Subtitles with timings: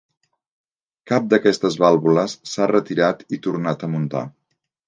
[1.11, 4.27] Cap d"aquestes vàlvules s"ha retirat i tornat a muntar.